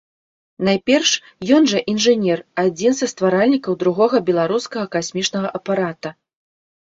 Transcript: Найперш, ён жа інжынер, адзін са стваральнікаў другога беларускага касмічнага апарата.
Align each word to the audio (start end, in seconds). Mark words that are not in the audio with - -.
Найперш, 0.67 1.09
ён 1.57 1.67
жа 1.71 1.81
інжынер, 1.93 2.39
адзін 2.63 2.93
са 2.99 3.09
стваральнікаў 3.13 3.77
другога 3.83 4.17
беларускага 4.29 4.85
касмічнага 4.95 5.47
апарата. 5.61 6.09